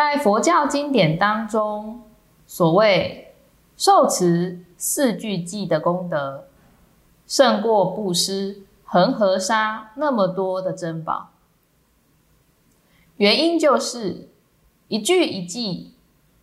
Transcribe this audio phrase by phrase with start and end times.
[0.00, 2.00] 在佛教经典当中，
[2.46, 3.34] 所谓
[3.76, 4.64] 受持。
[4.78, 6.46] 四句偈的功德，
[7.26, 11.28] 胜过布施恒河沙那么多的珍宝。
[13.18, 14.30] 原因就是
[14.88, 15.88] 一句一偈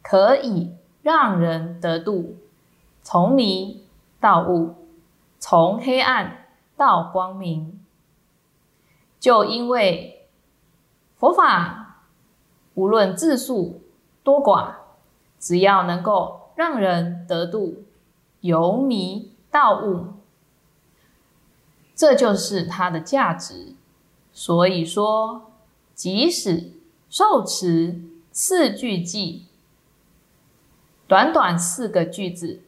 [0.00, 2.36] 可以让人得度，
[3.02, 3.84] 从迷
[4.20, 4.76] 到悟，
[5.40, 7.80] 从黑暗到光明。
[9.18, 10.28] 就因为
[11.16, 11.79] 佛法
[12.74, 13.82] 无论字数
[14.22, 14.74] 多寡，
[15.38, 17.84] 只要能够让人得度。
[18.40, 20.14] 由迷到悟，
[21.94, 23.74] 这就是它的价值。
[24.32, 25.52] 所以说，
[25.94, 26.72] 即使
[27.10, 28.00] 受持
[28.32, 29.42] 四句偈，
[31.06, 32.62] 短短四个句子，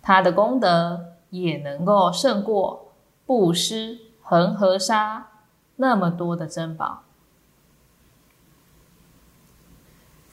[0.00, 2.92] 它的功德也能够胜过
[3.26, 5.28] 布施恒河沙
[5.76, 7.02] 那么多的珍宝。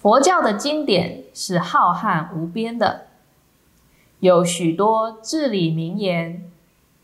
[0.04, 3.08] 佛教的经典是浩瀚无边的。
[4.20, 6.52] 有许多至理名言，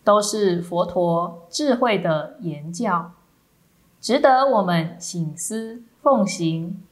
[0.04, 3.14] 都是佛陀智慧的言教，
[4.02, 6.84] 值得我们醒思奉行。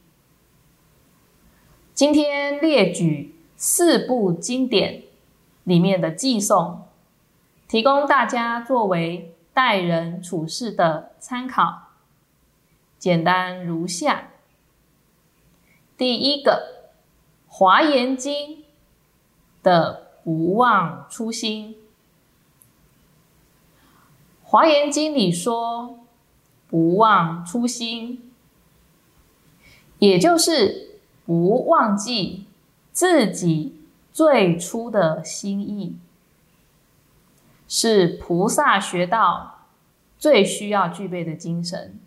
[1.92, 5.02] 今天列举四部经典
[5.64, 6.86] 里面的寄颂，
[7.68, 11.88] 提供大家作为待人处事的参考。
[12.98, 14.30] 简单如下：
[15.98, 16.52] 第一个，
[17.52, 18.56] 《华严经》
[19.62, 20.08] 的。
[20.24, 21.74] 不忘初心，
[24.42, 26.00] 《华严经》里说
[26.68, 28.30] ：“不忘初心，
[30.00, 32.44] 也就是不忘记
[32.92, 33.80] 自己
[34.12, 35.96] 最初的心意，
[37.66, 39.60] 是菩萨学道
[40.18, 41.98] 最需要具备的精神。”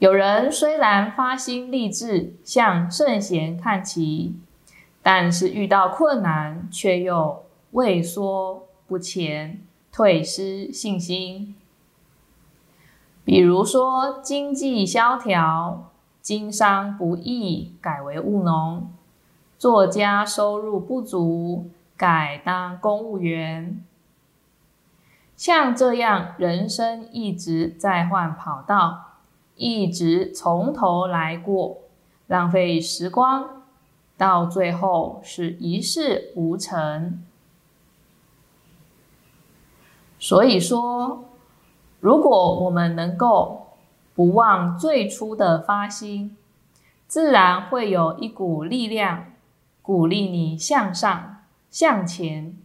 [0.00, 4.36] 有人虽然发心立志向圣贤看齐。
[5.02, 9.58] 但是遇到困难，却又畏缩不前，
[9.90, 11.54] 退失信心。
[13.24, 15.90] 比如说，经济萧条，
[16.20, 18.90] 经商不易，改为务农；
[19.56, 23.82] 作家收入不足，改当公务员。
[25.34, 29.09] 像这样，人生一直在换跑道，
[29.60, 31.82] 一直从头来过，
[32.28, 33.62] 浪费时光。
[34.16, 37.22] 到最后是一事无成。
[40.18, 41.24] 所以说，
[42.00, 43.66] 如果我们能够
[44.14, 46.36] 不忘最初的发心，
[47.06, 49.32] 自然会有一股力量
[49.82, 52.56] 鼓励你向上向前。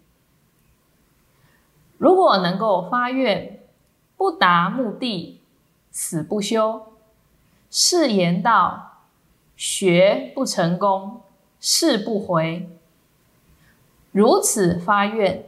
[1.97, 3.59] 如果能够发愿，
[4.17, 5.34] 不达目的
[5.97, 6.87] 死不休，
[7.71, 8.97] 誓言道
[9.55, 11.21] 学不成功。
[11.57, 12.69] 誓不回，
[14.11, 15.45] 如此发愿，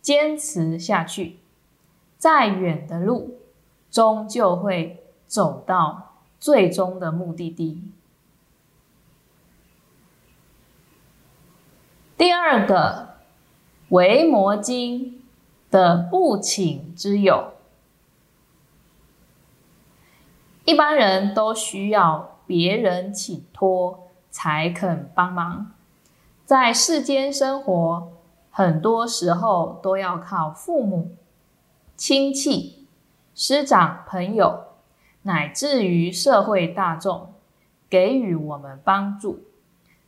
[0.00, 1.36] 坚持下去，
[2.18, 3.38] 再远的路，
[3.88, 7.80] 终究会走到最终的目的地。
[12.16, 13.10] 第二个，
[13.90, 15.00] 《维摩经》
[15.70, 17.52] 的不请之友，
[20.64, 23.98] 一般人都需要别人请托。
[24.34, 25.72] 才肯帮忙，
[26.46, 28.12] 在世间生活，
[28.50, 31.10] 很多时候都要靠父母、
[31.96, 32.88] 亲戚、
[33.34, 34.68] 师长、朋友，
[35.20, 37.34] 乃至于社会大众
[37.90, 39.40] 给予我们帮助，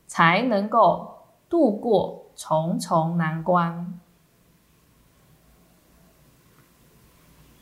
[0.06, 1.19] 才能够
[1.51, 4.01] 度过重重难关。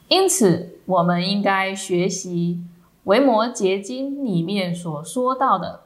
[0.06, 2.64] 因此，我们应该学习
[3.04, 5.82] 维摩诘经里面所说到的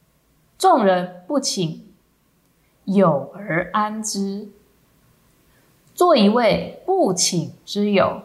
[0.56, 1.86] “众人不请，
[2.84, 4.48] 有而安之”，
[5.94, 8.22] 做一位不请之友。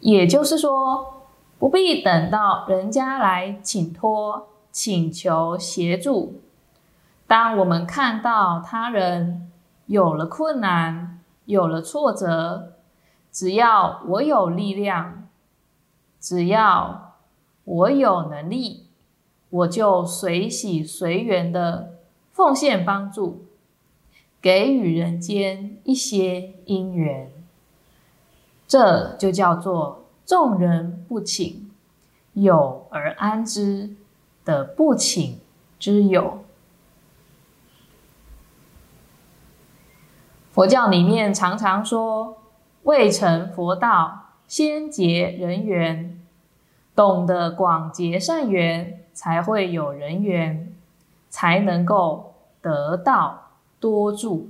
[0.00, 1.24] 也就是说，
[1.58, 6.40] 不必等到人家来请托、请求协助。
[7.26, 9.50] 当我们看到他人
[9.86, 12.74] 有了困难、有了挫折，
[13.32, 15.25] 只要我有力量，
[16.26, 17.14] 只要
[17.62, 18.88] 我有能力，
[19.48, 22.00] 我就随喜随缘的
[22.32, 23.44] 奉献帮助，
[24.42, 27.30] 给予人间一些因缘，
[28.66, 31.70] 这就叫做众人不请，
[32.32, 33.94] 有而安之
[34.44, 35.38] 的不请
[35.78, 36.42] 之有。
[40.50, 42.38] 佛教里面常常说。
[42.82, 46.15] 未成佛道，先结人缘，
[46.96, 50.74] 懂得广结善缘，才会有人缘，
[51.28, 54.48] 才能够得道多助。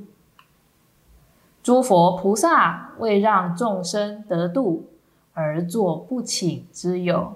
[1.63, 4.87] 诸佛菩萨为让众生得度
[5.35, 7.35] 而做不请之友，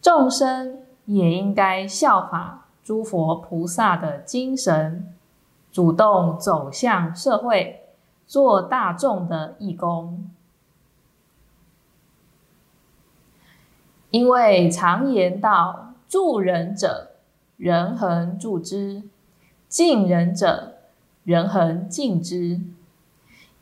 [0.00, 5.12] 众生也应该效法诸佛菩萨的精神，
[5.70, 7.80] 主动走向社会。
[8.24, 10.30] 做大众的义工，
[14.12, 17.16] 因为常言道：“助人者，
[17.56, 19.02] 人恒助之；
[19.68, 20.74] 敬人者，
[21.24, 22.60] 人恒敬之。”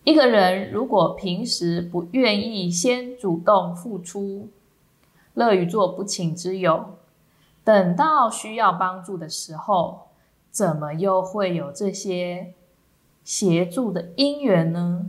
[0.04, 4.50] 一个人如果平时不愿意先主动付出，
[5.32, 6.98] 乐于做不请之友，
[7.64, 10.08] 等到需要帮助的时候，
[10.50, 12.52] 怎么又会有这些？
[13.22, 15.06] 协助的因缘呢？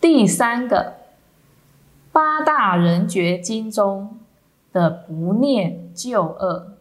[0.00, 0.94] 第三个
[2.12, 4.18] 八大人觉经中
[4.72, 6.72] 的不念旧恶，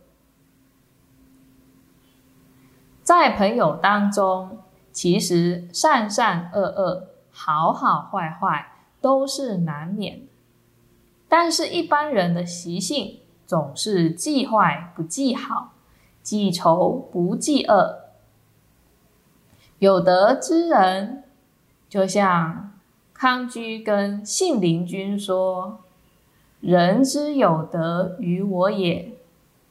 [3.04, 4.60] 在朋友当中，
[4.92, 10.22] 其实善善恶恶、好好坏坏都是难免，
[11.28, 15.74] 但是一般人的习性总是记坏不记好。
[16.22, 18.02] 记仇不记恶，
[19.80, 21.24] 有德之人，
[21.88, 22.69] 就像
[23.20, 25.82] 康居跟信陵君说
[26.62, 29.12] ：“人之有德于我也，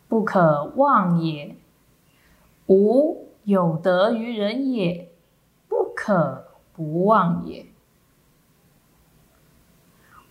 [0.07, 1.55] 不可忘也；
[2.67, 5.09] 吾有德于人也，
[5.67, 7.65] 不可不忘也。”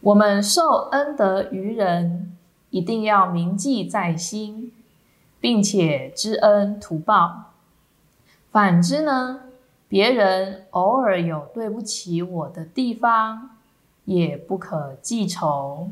[0.02, 2.38] 我们受恩德于人，
[2.70, 4.72] 一定要铭记在心。
[5.40, 7.54] 并且知恩图报。
[8.52, 9.47] 反之呢，
[9.88, 13.52] 别人偶尔有对不起我的地方，
[14.06, 15.90] 也不可记仇。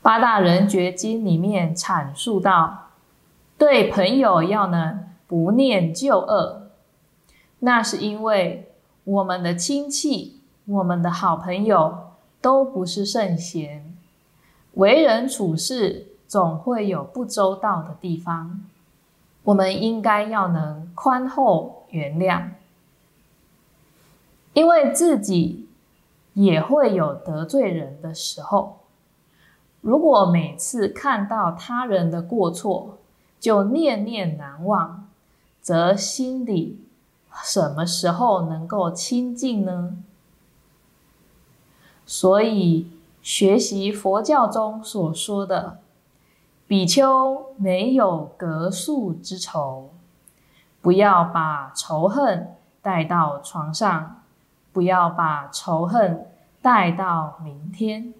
[0.00, 2.90] 八大人觉经里面阐述到，
[3.56, 6.70] 对朋友要能不念旧恶，
[7.60, 8.72] 那是因为
[9.04, 13.96] 我们的亲戚、我们的好朋友都不是圣贤，
[14.74, 16.08] 为人处事。
[16.32, 18.62] 总会有不周到的地方，
[19.44, 22.50] 我们应该要能宽厚原谅，
[24.52, 25.68] 因为自己
[26.34, 28.78] 也会有得罪人的时候。
[29.80, 32.98] 如果每次看到他人的过错
[33.40, 35.08] 就念念难忘，
[35.60, 36.80] 则心里
[37.42, 39.96] 什么时候能够清净呢？
[42.06, 45.81] 所以学习佛教中所说的。
[46.72, 49.90] 比丘没有隔宿之仇，
[50.80, 54.22] 不要把仇恨带到床上，
[54.72, 56.26] 不要把仇恨
[56.62, 58.14] 带到明天。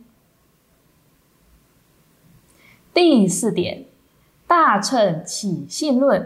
[2.93, 3.85] 第四点，
[4.47, 6.21] 《大乘起信论》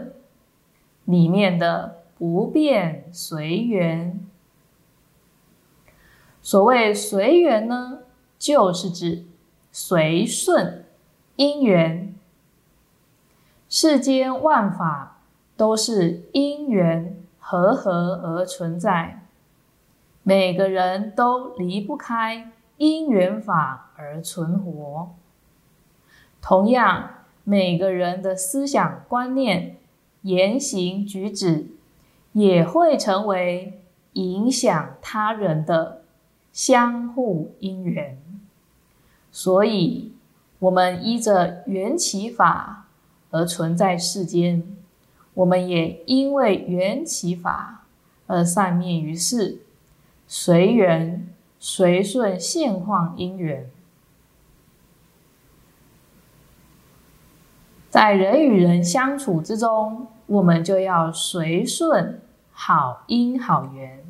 [1.05, 4.19] 里面的不变随缘，
[6.41, 7.99] 所谓随缘呢，
[8.37, 9.25] 就是指
[9.71, 10.83] 随顺
[11.37, 12.13] 因缘。
[13.69, 15.19] 世间万法
[15.57, 19.21] 都是因缘和合而存在，
[20.23, 25.09] 每个人都离不开因缘法而存活。
[26.41, 27.09] 同样，
[27.43, 29.75] 每个人的思想观念、
[30.21, 31.67] 言行举止，
[32.31, 33.81] 也会成为
[34.13, 36.03] 影响他人的
[36.53, 38.17] 相互因缘。
[39.29, 40.13] 所以，
[40.59, 42.86] 我们依着缘起法。
[43.29, 44.63] 而存在世间，
[45.33, 47.85] 我们也因为缘起法
[48.25, 49.59] 而散灭于世，
[50.27, 51.27] 随缘
[51.59, 53.69] 随顺现况因缘。
[57.89, 64.03] 在人与人相处之中，我们就要随顺好因好缘，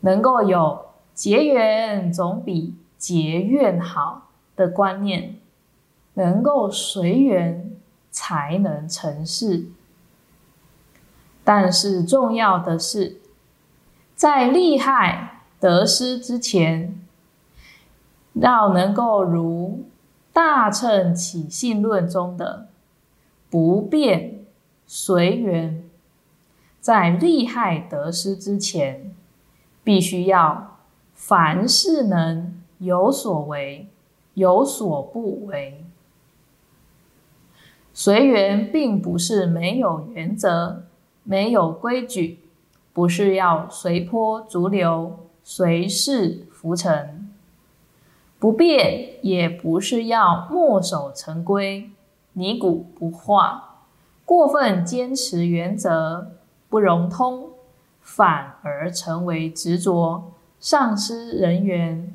[0.00, 5.36] 能够有结缘总比结怨好的观念，
[6.14, 7.65] 能够随缘
[8.16, 9.66] 才能成事。
[11.44, 13.20] 但是重要的是，
[14.14, 16.98] 在利害得失之前，
[18.32, 19.84] 要能够如
[20.32, 22.68] 大乘起信论中的
[23.50, 24.46] 不变
[24.86, 25.84] 随缘，
[26.80, 29.14] 在利害得失之前，
[29.84, 30.78] 必须要
[31.12, 33.90] 凡事能有所为，
[34.32, 35.85] 有所不为。
[37.98, 40.82] 随缘并不是没有原则。
[41.24, 42.40] 没有规矩，
[42.92, 47.26] 不是要随波逐流、随势浮沉；
[48.38, 51.90] 不变，也不是要墨守成规、
[52.34, 53.78] 泥古不化。
[54.26, 56.32] 过分坚持原则
[56.68, 57.48] 不融通，
[58.02, 62.14] 反而成为执着，丧失人缘，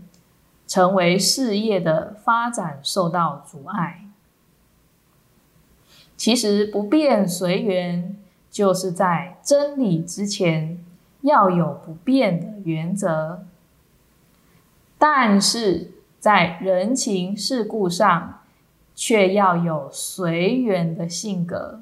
[0.67, 4.05] 成为事业的发展受到阻碍。
[6.21, 8.15] 其实不变随缘。
[8.51, 10.83] 就是在真理之前
[11.21, 13.45] 要有不变的原则，
[14.97, 18.41] 但是在人情世故上
[18.93, 21.79] 却要有随缘的性格。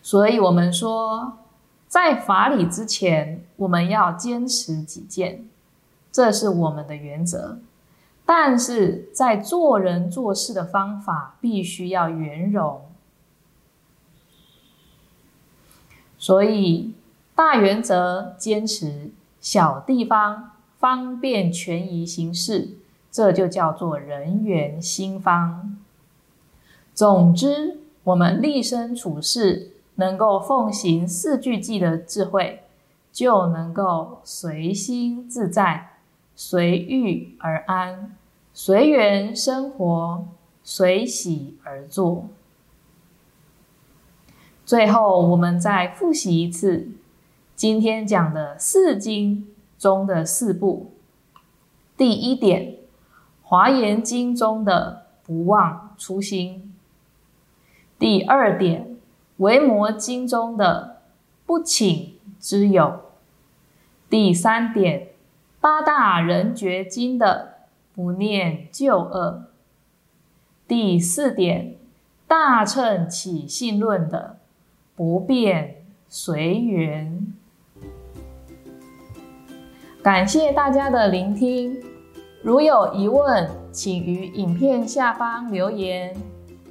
[0.00, 1.36] 所以，我们说，
[1.86, 5.46] 在法理之前，我们要坚持己见，
[6.10, 7.58] 这是我们的原则；
[8.26, 12.82] 但是在做人做事的方法，必须要圆融。
[16.18, 16.92] 所以，
[17.36, 22.70] 大原则坚持，小地方方便权宜行事，
[23.12, 25.78] 这就叫做人缘心方。
[26.92, 32.62] 总之，我们立身处世能够奉行四句偈的智慧，
[33.12, 35.90] 就能够随心自在，
[36.34, 38.15] 随遇而安，
[38.58, 40.28] 随缘生活，
[40.64, 42.26] 随喜而作。
[44.64, 46.88] 最后，我们再复习一次
[47.54, 50.90] 今天讲的四经中的四部。
[51.98, 52.72] 第一点，
[53.42, 56.72] 《华严经》中的不忘初心；
[57.98, 58.86] 第二点，
[59.36, 61.02] 《维摩经》中的
[61.44, 63.02] 不请之友；
[64.08, 65.00] 第三点，
[65.60, 67.55] 《八大人觉经》的
[67.96, 69.46] 不念旧恶；
[70.68, 71.64] 第四点，
[72.28, 74.36] 《大乘起信论》的。
[74.94, 77.26] 不变随缘，
[80.02, 81.76] 感谢大家的聆听。
[82.42, 86.16] 如有疑问，请于影片下方留言。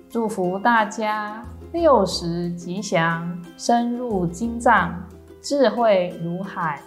[0.10, 5.08] 祝福大家六十吉祥，深入经藏，
[5.39, 6.82] 智慧如海。